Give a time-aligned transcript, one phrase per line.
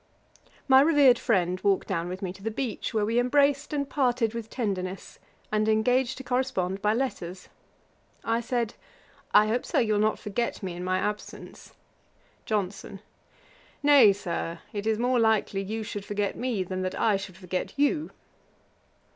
[0.67, 4.33] My revered friend walked down with me to the beach, where we embraced and parted
[4.33, 5.19] with tenderness,
[5.51, 7.49] and engaged to correspond by letters.
[8.23, 8.73] I said,
[9.31, 11.75] 'I hope, Sir, you will not forget me in my absence.'
[12.47, 13.01] JOHNSON.
[13.83, 17.77] 'Nay, Sir, it is more likely you should forget me, than that I should forget
[17.77, 18.09] you.'